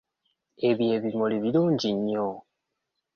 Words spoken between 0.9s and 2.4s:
ebimuli birungi nnyo.